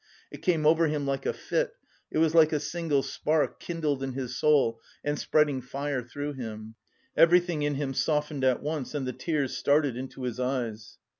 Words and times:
It 0.31 0.41
came 0.41 0.65
over 0.65 0.87
him 0.87 1.05
like 1.05 1.27
a 1.27 1.31
fit; 1.31 1.75
it 2.09 2.17
was 2.17 2.33
like 2.33 2.51
a 2.51 2.59
single 2.59 3.03
spark 3.03 3.59
kindled 3.59 4.01
in 4.01 4.13
his 4.13 4.35
soul 4.35 4.81
and 5.03 5.19
spreading 5.19 5.61
fire 5.61 6.01
through 6.01 6.33
him. 6.33 6.73
Everything 7.15 7.61
in 7.61 7.75
him 7.75 7.93
softened 7.93 8.43
at 8.43 8.63
once 8.63 8.95
and 8.95 9.05
the 9.07 9.13
tears 9.13 9.55
started 9.55 9.95
into 9.95 10.23
his 10.23 10.39
eyes. 10.39 10.97